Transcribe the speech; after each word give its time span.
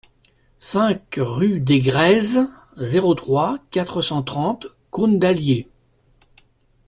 cinq 0.57 1.19
rue 1.21 1.59
des 1.59 1.79
Grèzes, 1.79 2.49
zéro 2.75 3.13
trois, 3.13 3.59
quatre 3.69 4.01
cent 4.01 4.23
trente 4.23 4.65
Cosne-d'Allier 4.89 5.69